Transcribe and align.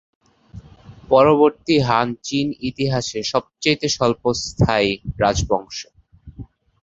পরবর্তী 1.09 1.75
হান 1.79 2.07
চীনের 2.23 2.59
ইতিহাসের 2.69 3.23
সবচেয়ে 3.31 3.87
স্বল্পস্থায়ী 3.95 4.91
রাজবংশ। 5.21 5.79